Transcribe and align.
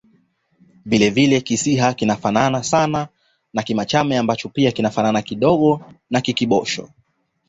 Vile 0.85 1.09
vile 1.09 1.41
Kisiha 1.41 1.93
kinafanana 1.93 2.63
sana 2.63 3.07
na 3.53 3.63
Kimachame 3.63 4.17
ambacho 4.17 4.49
pia 4.49 4.71
kinafanana 4.71 5.21
kidogo 5.21 5.85
na 6.09 6.21
Kikibosho 6.21 6.89